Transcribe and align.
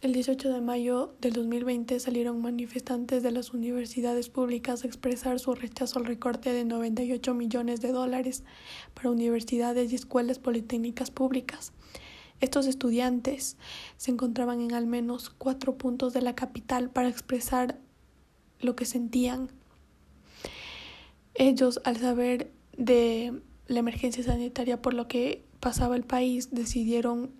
El 0.00 0.14
18 0.14 0.48
de 0.54 0.62
mayo 0.62 1.14
del 1.20 1.34
2020 1.34 2.00
salieron 2.00 2.40
manifestantes 2.40 3.22
de 3.22 3.32
las 3.32 3.52
universidades 3.52 4.30
públicas 4.30 4.82
a 4.82 4.86
expresar 4.86 5.38
su 5.38 5.54
rechazo 5.54 5.98
al 5.98 6.06
recorte 6.06 6.54
de 6.54 6.64
98 6.64 7.34
millones 7.34 7.82
de 7.82 7.92
dólares 7.92 8.42
para 8.94 9.10
universidades 9.10 9.92
y 9.92 9.96
escuelas 9.96 10.38
politécnicas 10.38 11.10
públicas. 11.10 11.74
Estos 12.40 12.66
estudiantes 12.66 13.58
se 13.98 14.10
encontraban 14.10 14.62
en 14.62 14.72
al 14.72 14.86
menos 14.86 15.28
cuatro 15.28 15.76
puntos 15.76 16.14
de 16.14 16.22
la 16.22 16.34
capital 16.34 16.88
para 16.88 17.10
expresar 17.10 17.78
lo 18.58 18.76
que 18.76 18.86
sentían. 18.86 19.50
Ellos, 21.34 21.78
al 21.84 21.98
saber 21.98 22.50
de 22.74 23.42
la 23.66 23.80
emergencia 23.80 24.24
sanitaria 24.24 24.80
por 24.80 24.94
lo 24.94 25.08
que 25.08 25.44
pasaba 25.60 25.94
el 25.94 26.04
país, 26.04 26.48
decidieron 26.52 27.38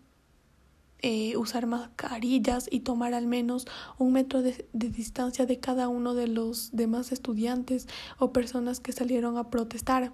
eh, 1.02 1.36
usar 1.38 1.66
mascarillas 1.66 2.68
y 2.70 2.80
tomar 2.80 3.14
al 3.14 3.26
menos 3.26 3.66
un 3.96 4.12
metro 4.12 4.42
de, 4.42 4.68
distancia 4.72 5.46
de 5.46 5.58
cada 5.58 5.88
uno 5.88 6.14
de 6.14 6.26
los 6.26 6.70
demás 6.72 7.10
estudiantes 7.12 7.88
o 8.18 8.32
personas 8.32 8.80
que 8.80 8.92
salieron 8.92 9.38
a 9.38 9.48
protestar. 9.48 10.12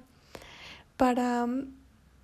Para, 0.96 1.48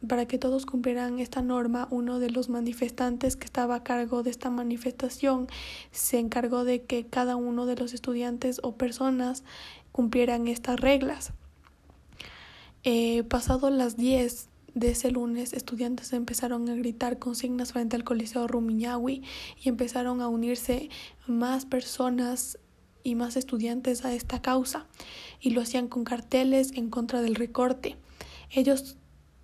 para 0.06 0.26
que 0.26 0.38
todos 0.38 0.64
cumplieran 0.64 1.18
esta 1.18 1.42
norma, 1.42 1.88
uno 1.90 2.20
de 2.20 2.30
los 2.30 2.48
manifestantes 2.48 3.36
que 3.36 3.46
estaba 3.46 3.74
a 3.74 3.82
cargo 3.82 4.22
de 4.22 4.30
esta 4.30 4.48
manifestación 4.48 5.48
se 5.90 6.20
encargó 6.20 6.64
de 6.64 6.84
que 6.84 7.06
cada 7.06 7.34
uno 7.34 7.66
de 7.66 7.76
los 7.76 7.92
estudiantes 7.92 8.60
o 8.62 8.76
personas 8.76 9.42
cumplieran 9.90 10.46
estas 10.46 10.78
reglas. 10.78 11.32
Eh, 12.84 13.24
pasado 13.24 13.70
las 13.70 13.96
10 13.96 14.48
de 14.74 14.90
ese 14.90 15.10
lunes, 15.10 15.52
estudiantes 15.52 16.12
empezaron 16.12 16.68
a 16.68 16.74
gritar 16.74 17.18
consignas 17.18 17.72
frente 17.72 17.96
al 17.96 18.04
Coliseo 18.04 18.46
Rumiñahui 18.46 19.22
y 19.62 19.68
empezaron 19.68 20.20
a 20.20 20.28
unirse 20.28 20.88
más 21.26 21.66
personas 21.66 22.58
y 23.04 23.14
más 23.14 23.36
estudiantes 23.36 24.04
a 24.04 24.14
esta 24.14 24.40
causa 24.40 24.86
y 25.40 25.50
lo 25.50 25.60
hacían 25.60 25.88
con 25.88 26.04
carteles 26.04 26.72
en 26.72 26.88
contra 26.88 27.20
del 27.20 27.34
recorte. 27.34 27.96
Ellos 28.50 28.96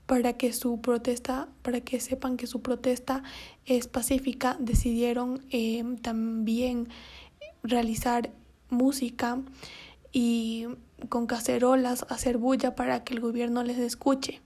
para 0.06 0.32
que 0.38 0.54
su 0.54 0.80
protesta, 0.80 1.48
para 1.60 1.82
que 1.82 2.00
sepan 2.00 2.38
que 2.38 2.46
su 2.46 2.62
protesta 2.62 3.22
es 3.66 3.88
pacífica, 3.88 4.56
decidieron 4.58 5.44
eh, 5.50 5.84
también 6.00 6.88
realizar 7.62 8.32
música 8.70 9.42
y 10.10 10.66
con 11.10 11.26
cacerolas 11.26 12.06
hacer 12.08 12.38
bulla 12.38 12.74
para 12.74 13.04
que 13.04 13.12
el 13.14 13.20
gobierno 13.20 13.62
les 13.62 13.78
escuche 13.78 14.40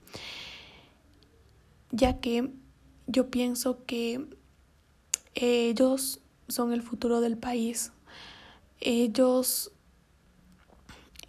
ya 1.93 2.19
que 2.19 2.49
yo 3.07 3.29
pienso 3.29 3.85
que 3.85 4.25
ellos 5.35 6.19
son 6.47 6.73
el 6.73 6.81
futuro 6.81 7.21
del 7.21 7.37
país. 7.37 7.91
Ellos 8.81 9.71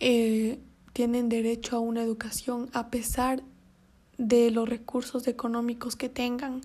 eh, 0.01 0.59
tienen 0.93 1.29
derecho 1.29 1.77
a 1.77 1.81
una 1.81 2.03
educación 2.03 2.71
a 2.73 2.89
pesar 2.91 3.43
de 4.17 4.51
los 4.51 4.69
recursos 4.69 5.29
económicos 5.29 5.97
que 5.97 6.09
tengan. 6.09 6.63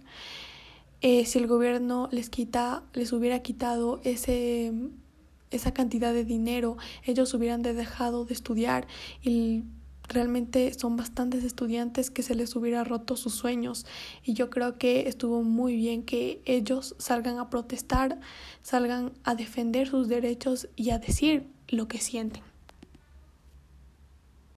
Eh, 1.02 1.26
si 1.26 1.38
el 1.38 1.48
gobierno 1.48 2.08
les 2.12 2.30
quita, 2.30 2.84
les 2.94 3.12
hubiera 3.14 3.40
quitado 3.40 4.00
ese 4.04 4.74
esa 5.52 5.74
cantidad 5.74 6.14
de 6.14 6.26
dinero, 6.26 6.78
ellos 7.04 7.34
hubieran 7.34 7.64
dejado 7.64 8.24
de 8.24 8.36
estudiar 8.36 8.88
realmente 10.10 10.74
son 10.74 10.98
bastantes 10.98 11.44
estudiantes 11.44 12.12
que 12.12 12.24
se 12.24 12.36
les 12.36 12.56
hubiera 12.56 12.84
roto 12.84 13.16
sus 13.16 13.36
sueños 13.36 13.86
y 14.24 14.34
yo 14.34 14.50
creo 14.50 14.78
que 14.78 15.08
estuvo 15.08 15.44
muy 15.44 15.76
bien 15.76 16.04
que 16.04 16.42
ellos 16.46 16.96
salgan 16.98 17.40
a 17.40 17.50
protestar, 17.50 18.20
salgan 18.62 19.14
a 19.24 19.36
defender 19.36 19.88
sus 19.88 20.08
derechos 20.08 20.68
y 20.76 20.90
a 20.90 21.00
decir 21.00 21.48
lo 21.68 21.88
que 21.88 22.00
sienten. 22.00 22.49